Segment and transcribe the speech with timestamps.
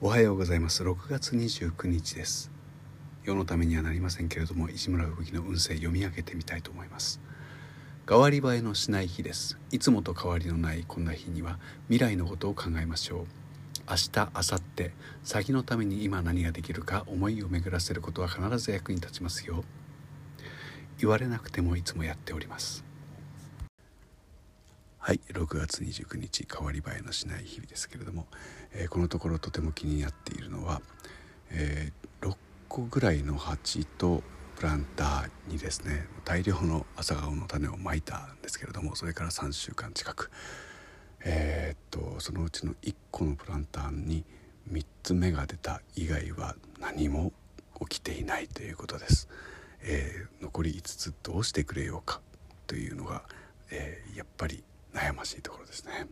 [0.00, 0.84] おはようございます。
[0.84, 2.52] 6月29日です。
[3.24, 7.20] 世のためにはなりませんけれども石村吹雪の運勢読み上げてみたいと思います。
[8.08, 9.58] 変わり映えのしない日です。
[9.72, 11.58] いつもと変わりのないこんな日には
[11.88, 13.26] 未来のことを考えましょう。
[13.90, 14.90] 明日明後日
[15.24, 19.64] 先のために今何ができるか思いを巡らせることは必ず役に立ちますよ。
[21.00, 22.87] 言われなくてもいつもやっております。
[25.08, 28.26] はい6月29日変わり映えのしない日々ですけれども、
[28.74, 30.82] えー、このところとても気になっているのは、
[31.50, 32.36] えー、6
[32.68, 34.22] 個ぐらいの鉢と
[34.56, 40.30] プランターにですね大量の朝顔の種をまいたんですけれどもそれから3週間近く
[41.24, 44.26] えー、っとそのうちの1個のプランターに
[44.70, 47.32] 3つ芽が出た以外は何も
[47.88, 49.30] 起きていないということです。
[49.80, 52.20] え、残り5つどうしてくれようか
[52.66, 53.22] というのが、
[53.70, 54.64] え、やっぱり
[55.18, 56.06] ましいところですね。